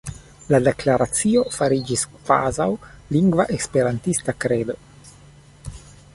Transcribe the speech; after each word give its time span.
La 0.53 0.59
Deklaracio 0.67 1.43
fariĝis 1.57 2.07
kvazaŭ 2.15 2.67
lingva 3.17 3.47
esperantista 3.59 4.37
"Kredo". 4.47 4.81